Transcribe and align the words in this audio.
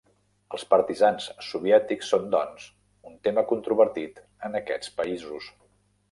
Els 0.57 0.63
partisans 0.69 1.25
soviètics 1.47 2.07
són, 2.13 2.23
doncs, 2.35 2.65
un 3.11 3.19
tema 3.27 3.43
controvertit 3.51 4.23
en 4.49 4.57
aquests 4.61 4.95
països. 5.03 5.51